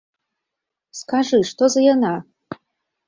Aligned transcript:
Скажы, 1.01 1.39
што 1.53 1.63
за 1.75 1.81
яна! 1.93 2.15